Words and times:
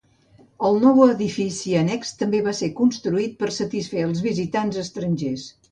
El 0.69 0.79
nou 0.83 1.03
edifici 1.07 1.75
annex 1.83 2.15
també 2.23 2.41
va 2.49 2.57
ser 2.61 2.73
construït 2.83 3.39
per 3.45 3.55
satisfer 3.61 4.09
els 4.11 4.27
visitants 4.31 4.87
estrangers. 4.89 5.51